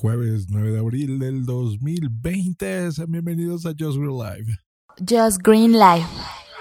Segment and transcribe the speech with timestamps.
[0.00, 2.92] Jueves 9 de abril del 2020.
[2.92, 4.56] Sean bienvenidos a Just Green Live.
[5.00, 6.06] Just Green Live.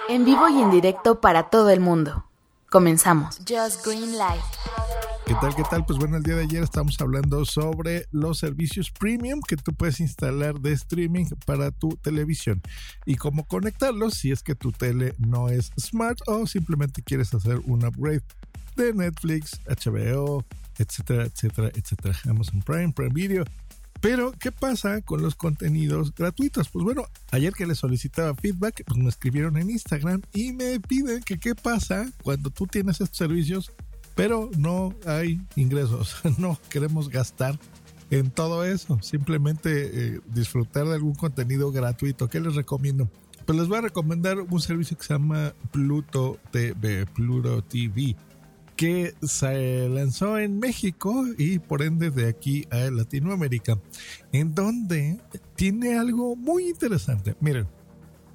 [0.10, 2.26] En vivo y en directo para todo el mundo.
[2.72, 3.38] Comenzamos.
[3.48, 4.42] Just Green Live.
[5.28, 5.56] ¿Qué tal?
[5.56, 5.86] ¿Qué tal?
[5.86, 10.00] Pues bueno, el día de ayer estamos hablando sobre los servicios premium que tú puedes
[10.00, 12.64] instalar de streaming para tu televisión
[13.06, 17.60] y cómo conectarlos si es que tu tele no es smart o simplemente quieres hacer
[17.66, 18.24] un upgrade
[18.78, 20.44] de Netflix, HBO,
[20.78, 22.18] etcétera, etcétera, etcétera.
[22.26, 23.46] Amazon Prime, Prime Video.
[24.00, 26.70] Pero, ¿qué pasa con los contenidos gratuitos?
[26.70, 31.24] Pues bueno, ayer que les solicitaba feedback, pues me escribieron en Instagram y me piden
[31.24, 33.72] que qué pasa cuando tú tienes estos servicios,
[34.16, 37.58] pero no hay ingresos, no queremos gastar
[38.10, 42.30] en todo eso, simplemente eh, disfrutar de algún contenido gratuito.
[42.30, 43.10] ¿Qué les recomiendo?
[43.46, 48.16] Pues les voy a recomendar un servicio que se llama Pluto TV, Pluto TV
[48.78, 53.80] que se lanzó en México y por ende de aquí a Latinoamérica,
[54.32, 55.20] en donde
[55.56, 57.36] tiene algo muy interesante.
[57.42, 57.68] Miren,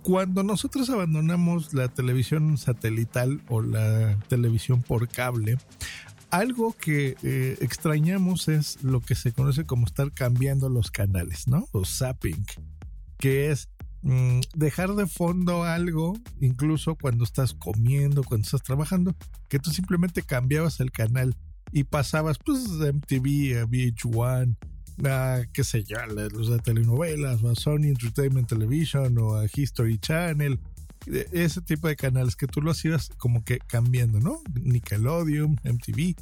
[0.03, 5.59] cuando nosotros abandonamos la televisión satelital o la televisión por cable,
[6.31, 11.69] algo que eh, extrañamos es lo que se conoce como estar cambiando los canales, ¿no?
[11.70, 12.45] O zapping,
[13.17, 13.69] que es
[14.55, 19.14] dejar de fondo algo, incluso cuando estás comiendo, cuando estás trabajando,
[19.48, 21.36] que tú simplemente cambiabas el canal
[21.70, 24.56] y pasabas pues de MTV a VH1,
[25.05, 29.98] a qué sé yo, los de telenovelas, o a Sony Entertainment Television o a History
[29.98, 30.61] Channel,
[31.06, 34.41] e, ese tipo de canales que tú los ibas como que cambiando, ¿no?
[34.55, 36.17] Nickelodeon, MTV.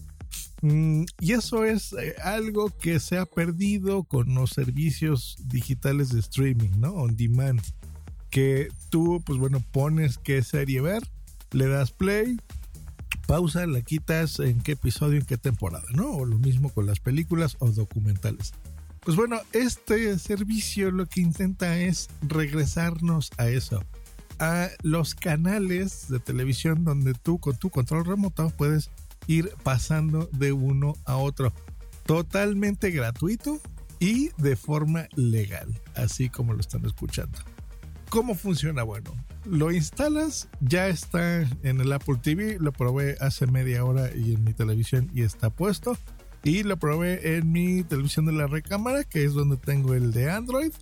[0.63, 6.21] Mm, y eso es eh, algo que se ha perdido con los servicios digitales de
[6.21, 6.93] streaming, ¿no?
[6.93, 7.61] On demand.
[8.31, 11.03] Que tú, pues bueno, pones qué serie ver,
[11.51, 12.37] le das play,
[13.27, 16.11] pausa, la quitas en qué episodio, en qué temporada, ¿no?
[16.11, 18.53] O lo mismo con las películas o documentales.
[19.01, 23.83] Pues bueno, este servicio lo que intenta es regresarnos a eso,
[24.39, 28.91] a los canales de televisión donde tú con tu control remoto puedes
[29.27, 31.53] ir pasando de uno a otro.
[32.05, 33.61] Totalmente gratuito
[33.99, 37.39] y de forma legal, así como lo están escuchando.
[38.09, 38.83] ¿Cómo funciona?
[38.83, 39.15] Bueno,
[39.45, 44.45] lo instalas, ya está en el Apple TV, lo probé hace media hora y en
[44.45, 45.97] mi televisión y está puesto.
[46.43, 50.31] Y lo probé en mi televisión de la recámara, que es donde tengo el de
[50.31, 50.73] Android.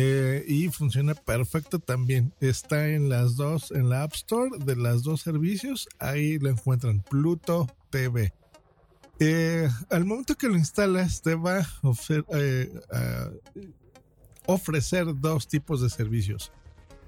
[0.00, 2.32] Eh, y funciona perfecto también.
[2.38, 5.88] Está en las dos, en la App Store de las dos servicios.
[5.98, 8.32] Ahí lo encuentran, Pluto TV.
[9.18, 11.66] Eh, al momento que lo instalas, te va
[12.28, 13.30] eh, a
[14.46, 16.52] ofrecer dos tipos de servicios.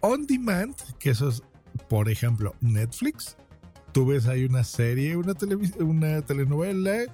[0.01, 1.45] On demand, que eso es,
[1.89, 3.37] por ejemplo, Netflix.
[3.93, 5.35] Tú ves ahí una serie, una,
[5.79, 7.05] una telenovela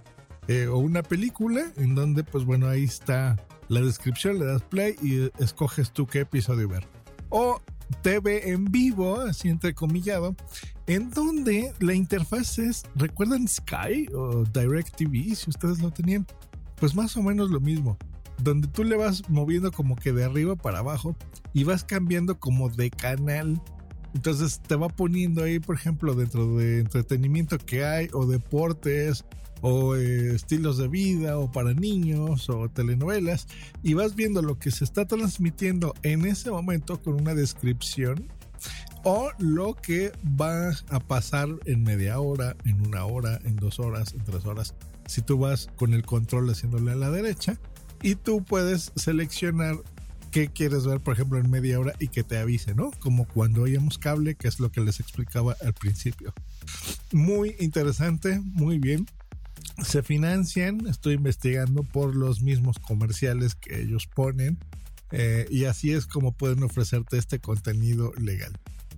[0.73, 3.37] o una película en donde, pues bueno, ahí está
[3.69, 6.87] la descripción, le das play y escoges tú qué episodio ver.
[7.31, 7.61] O
[8.03, 10.35] TV en vivo, así entrecomillado,
[10.87, 15.35] en donde la interfaz es, ¿recuerdan Sky o Direct TV?
[15.35, 16.27] Si ustedes lo tenían,
[16.77, 17.97] pues más o menos lo mismo,
[18.43, 21.17] donde tú le vas moviendo como que de arriba para abajo
[21.53, 23.61] y vas cambiando como de canal.
[24.17, 29.27] Entonces te va poniendo ahí, por ejemplo, dentro de entretenimiento que hay o deportes
[29.61, 33.47] o eh, estilos de vida o para niños o telenovelas
[33.83, 38.27] y vas viendo lo que se está transmitiendo en ese momento con una descripción
[39.05, 44.15] o lo que va a pasar en media hora, en una hora, en dos horas,
[44.15, 44.75] en tres horas.
[45.07, 47.61] Si tú vas con el control haciéndole a la derecha
[48.01, 49.77] y tú puedes seleccionar
[50.31, 52.91] qué quieres ver, por ejemplo, en media hora y que te avise, ¿no?
[53.01, 56.33] Como cuando oíamos cable, que es lo que les explicaba al principio.
[57.13, 59.07] Muy interesante, muy bien
[59.85, 64.59] se financian, estoy investigando por los mismos comerciales que ellos ponen
[65.13, 68.53] eh, y así es como pueden ofrecerte este contenido legal.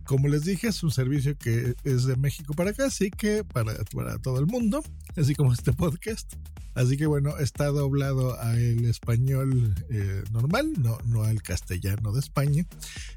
[0.05, 3.75] Como les dije, es un servicio que es de México para acá, así que para,
[3.93, 4.83] para todo el mundo,
[5.17, 6.33] así como este podcast.
[6.79, 12.67] Así que bueno, está doblado al español eh, normal, no, no al castellano de España.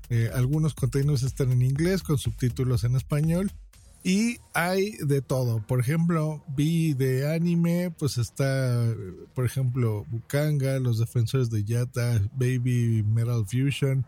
[0.10, 3.52] Eh, algunos contenidos están en inglés con subtítulos en español
[4.04, 5.60] y hay de todo.
[5.68, 8.96] Por ejemplo, vi de anime, pues está,
[9.36, 14.08] por ejemplo, Bukanga, Los Defensores de Yata, Baby Metal Fusion,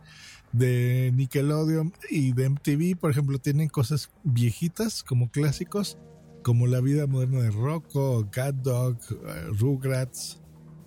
[0.51, 5.99] de Nickelodeon y de MTV, por ejemplo, tienen cosas viejitas como clásicos,
[6.44, 10.40] como La vida moderna de Rocco, Cat Dog, eh, Rugrats.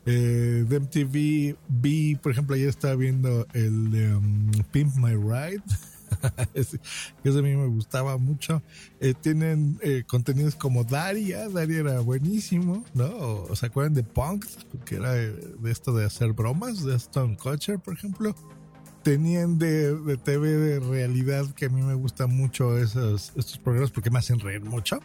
[0.09, 5.65] Eh, de MTV vi, por ejemplo, ayer estaba viendo el um, Pimp My Ride
[6.55, 6.79] ese,
[7.25, 8.63] a mí me gustaba mucho.
[9.01, 13.55] Eh, tienen eh, contenidos como Daria, Daria era buenísimo, ¿no?
[13.55, 14.47] ¿Se acuerdan de Punk?
[14.85, 18.35] Que era de esto de hacer bromas, de Stone Kutcher, por ejemplo.
[19.03, 23.93] Tenían de, de, TV de realidad que a mí me gustan mucho esos, estos programas
[23.93, 24.99] porque me hacen reír mucho.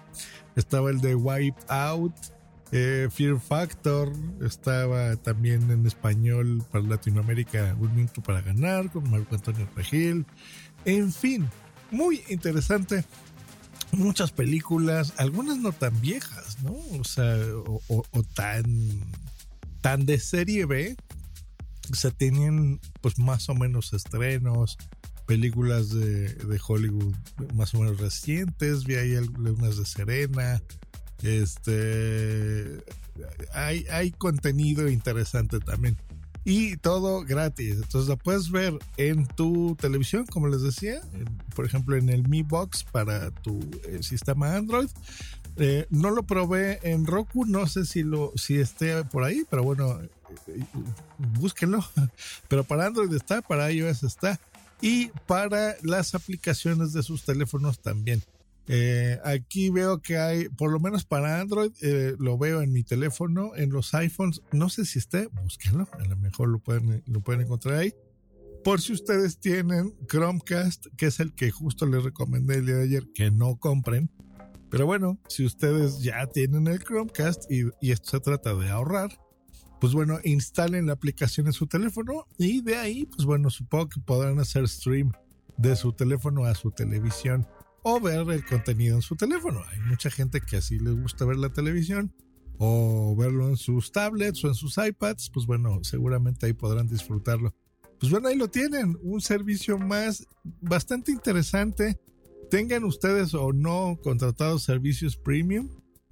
[0.55, 2.13] Estaba el de Wipe Out,
[2.71, 9.35] eh, Fear Factor, estaba también en español para Latinoamérica Un Minuto para Ganar con Marco
[9.35, 10.25] Antonio Regil.
[10.85, 11.49] En fin,
[11.91, 13.03] muy interesante.
[13.91, 16.77] Muchas películas, algunas no tan viejas, ¿no?
[16.97, 18.63] O sea, o, tan,
[19.81, 20.95] tan de serie B.
[21.91, 24.77] O sea, tenían pues más o menos estrenos,
[25.31, 27.15] películas de, de Hollywood
[27.53, 28.83] más o menos recientes.
[28.83, 30.61] Vi ahí algunas de Serena,
[31.23, 32.83] este,
[33.53, 35.95] hay, hay contenido interesante también.
[36.43, 37.75] Y todo gratis.
[37.75, 40.99] Entonces lo puedes ver en tu televisión, como les decía.
[41.55, 43.57] por ejemplo, en el Mi Box para tu
[43.87, 44.89] eh, sistema Android.
[45.55, 49.63] Eh, no lo probé en Roku, no sé si lo si esté por ahí, pero
[49.63, 50.09] bueno, eh,
[51.39, 51.85] búsquenlo.
[52.49, 54.37] Pero para Android está, para iOS está
[54.81, 58.23] y para las aplicaciones de sus teléfonos también.
[58.67, 62.83] Eh, aquí veo que hay, por lo menos para Android, eh, lo veo en mi
[62.83, 64.41] teléfono, en los iPhones.
[64.51, 67.93] No sé si esté, búsquenlo, a lo mejor lo pueden, lo pueden encontrar ahí.
[68.63, 72.83] Por si ustedes tienen Chromecast, que es el que justo les recomendé el día de
[72.83, 74.09] ayer, que no compren.
[74.69, 79.11] Pero bueno, si ustedes ya tienen el Chromecast y, y esto se trata de ahorrar,
[79.81, 83.99] pues bueno, instalen la aplicación en su teléfono y de ahí, pues bueno, supongo que
[83.99, 85.11] podrán hacer stream
[85.57, 87.47] de su teléfono a su televisión
[87.81, 89.63] o ver el contenido en su teléfono.
[89.71, 92.13] Hay mucha gente que así les gusta ver la televisión
[92.59, 97.55] o verlo en sus tablets o en sus iPads, pues bueno, seguramente ahí podrán disfrutarlo.
[97.99, 100.27] Pues bueno, ahí lo tienen, un servicio más
[100.61, 101.99] bastante interesante.
[102.51, 105.69] Tengan ustedes o no contratados servicios premium,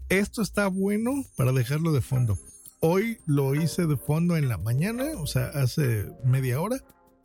[0.09, 2.39] esto está bueno para dejarlo de fondo.
[2.81, 6.77] Hoy lo hice de fondo en la mañana, o sea, hace media hora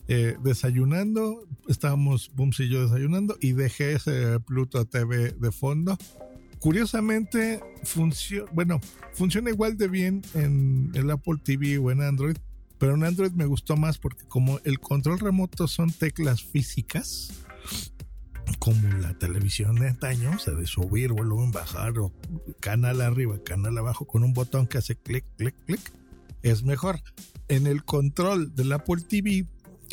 [0.08, 5.96] eh, desayunando, estábamos Bums y yo desayunando y dejé ese Pluto TV de fondo.
[6.58, 8.80] Curiosamente, funciona, bueno,
[9.12, 12.36] funciona igual de bien en el Apple TV o en Android,
[12.78, 17.32] pero en Android me gustó más porque como el control remoto son teclas físicas,
[18.64, 22.14] como la televisión de antaño, o sea, de subir, volumen, bajar o
[22.60, 25.92] canal arriba, canal abajo con un botón que hace clic, clic, clic,
[26.42, 26.98] es mejor.
[27.48, 29.46] En el control del Apple TV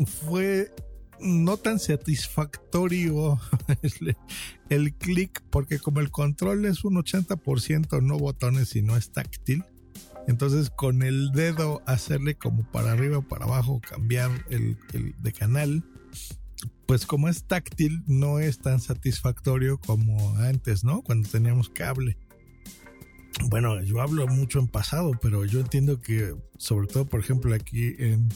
[0.06, 0.74] fue
[1.20, 3.42] no tan satisfactorio
[4.70, 9.66] el, clic, porque como el control es un 80% no botones y no es táctil,
[10.30, 15.84] entonces con el dedo hacerle como para arriba para abajo, cambiar el, de canal,
[16.86, 21.02] pues como es táctil no es tan satisfactorio como antes, ¿no?
[21.02, 22.18] Cuando teníamos cable.
[23.50, 27.96] Bueno, yo hablo mucho en pasado, pero yo entiendo que sobre todo, por ejemplo, aquí
[27.98, 28.30] en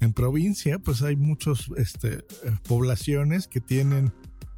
[0.00, 2.24] en provincia, pues hay muchas este,
[2.66, 4.12] poblaciones que tienen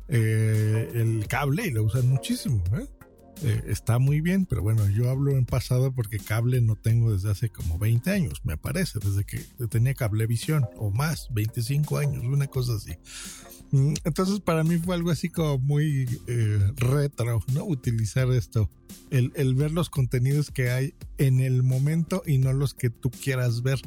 [0.09, 2.63] eh, el cable y lo usan muchísimo.
[2.75, 2.87] ¿eh?
[3.43, 3.63] ¿Eh?
[3.67, 7.49] está muy bien, pero bueno, yo hablo en pasado porque cable no tengo desde hace
[7.49, 9.39] como 20 años, me parece, desde que
[9.69, 12.93] tenía cablevisión o más, 25 años, una cosa así.
[13.73, 17.65] Mm, entonces para mí fue algo así como muy eh, retro, ¿no?
[17.65, 18.69] Utilizar esto,
[19.11, 23.11] el, el ver los contenidos que hay en el momento y no los que tú
[23.11, 23.81] quieras ver.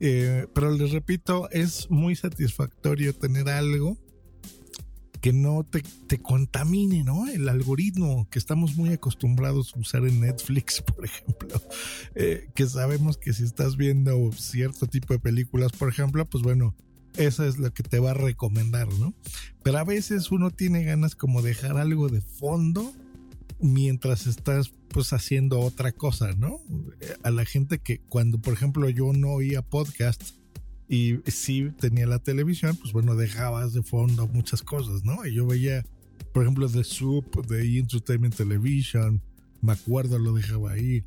[0.00, 3.96] Eh, pero les repito, es muy satisfactorio tener algo
[5.26, 7.26] que no te, te, contamine, ¿no?
[7.26, 11.60] El algoritmo que estamos muy acostumbrados a usar en Netflix, por ejemplo,
[12.14, 16.76] eh, que sabemos que si estás viendo cierto tipo de películas, por ejemplo, pues bueno,
[17.16, 19.14] esa es lo que te va a recomendar, ¿no?
[19.64, 22.92] Pero a veces uno tiene ganas como dejar algo de fondo
[23.58, 26.60] mientras estás pues haciendo otra cosa, ¿no?
[27.24, 30.22] A la gente que cuando, por ejemplo, yo no oía podcast
[30.88, 35.26] y sí tenía la televisión, pues bueno, dejabas de fondo muchas cosas, ¿no?
[35.26, 35.84] Y yo veía,
[36.32, 39.20] por ejemplo, The Soup, de Entertainment Television,
[39.62, 41.04] me acuerdo, lo dejaba ahí,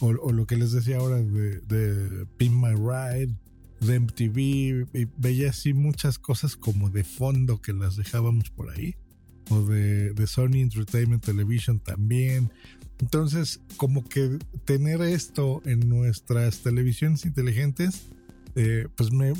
[0.00, 3.34] o, lo que les decía ahora de, de Pin My Ride,
[3.80, 8.96] de MTV, y veía así muchas cosas como de fondo que las dejábamos por ahí
[9.50, 12.50] o de, Sony Entertainment Television también.
[13.00, 18.02] Entonces, como que tener esto en nuestras televisiones inteligentes,
[18.56, 19.32] eh, pues me,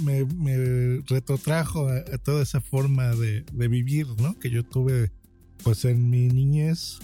[1.09, 4.39] retrotrajo a, toda esa forma de, vivir, ¿no?
[4.39, 5.11] Que yo tuve,
[5.63, 6.99] pues en mi niñez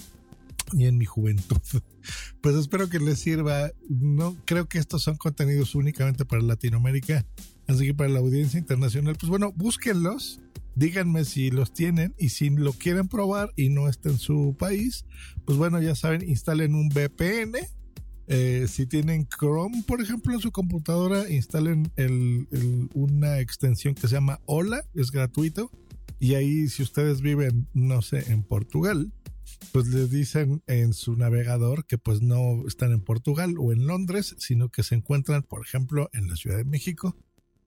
[0.73, 1.61] y en mi juventud.
[2.41, 3.73] Pues espero que les sirva.
[3.89, 7.27] No creo que estos son contenidos únicamente para Latinoamérica,
[7.67, 10.41] así que para la audiencia internacional, pues bueno, búsquenlos
[10.77, 15.05] díganme si los tienen y si lo quieren probar y no está en su país,
[15.45, 17.57] pues bueno, ya saben, instalen un VPN.
[18.29, 21.93] Eh, si tienen Chrome, por ejemplo, en su computadora, instalen
[22.95, 25.71] una extensión que se llama Hola, es gratuito.
[26.19, 29.13] Y ahí, si ustedes viven, no sé, en Portugal,
[29.73, 34.35] pues les dicen en su navegador que pues no están en Portugal o en Londres,
[34.39, 37.17] sino que se encuentran, por ejemplo, en la Ciudad de México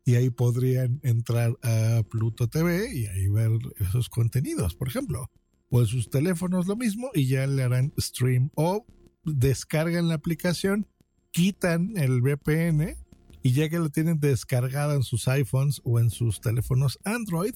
[0.05, 5.29] y ahí podrían entrar a Pluto TV y ahí ver esos contenidos, por ejemplo.
[5.69, 8.87] O en sus teléfonos lo mismo y ya le harán stream o
[9.23, 10.87] descargan la aplicación,
[11.31, 12.95] quitan el VPN
[13.41, 17.53] y ya que lo tienen descargada en sus iPhones o en sus teléfonos Android,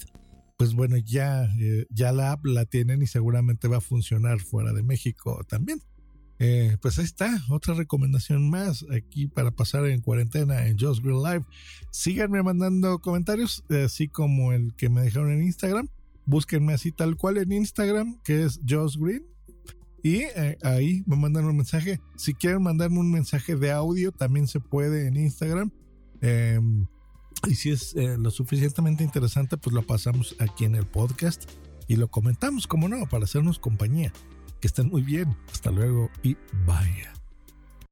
[0.57, 4.71] pues bueno, ya, eh, ya la app la tienen y seguramente va a funcionar fuera
[4.73, 5.81] de México también.
[6.39, 11.23] Eh, pues ahí está, otra recomendación más aquí para pasar en cuarentena en Just Green
[11.23, 11.45] Live.
[11.91, 15.89] Síganme mandando comentarios, así como el que me dejaron en Instagram.
[16.25, 19.32] Búsquenme así tal cual en Instagram, que es Just Green.
[20.03, 22.01] Y eh, ahí me mandan un mensaje.
[22.17, 25.71] Si quieren mandarme un mensaje de audio, también se puede en Instagram.
[26.19, 26.85] Em,
[27.47, 31.49] y si es eh, lo suficientemente interesante, pues lo pasamos aquí en el podcast
[31.87, 34.11] y lo comentamos, como no, para hacernos compañía.
[34.59, 35.35] Que estén muy bien.
[35.51, 37.22] Hasta luego y bye.